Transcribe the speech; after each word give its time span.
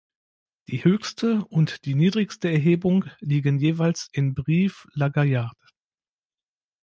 Die 0.67 0.83
höchste 0.83 1.45
und 1.45 1.85
die 1.85 1.93
niedrigste 1.93 2.49
Erhebung 2.49 3.05
liegen 3.19 3.59
jeweils 3.59 4.09
in 4.11 4.33
Brive-la-Gaillarde. 4.33 5.67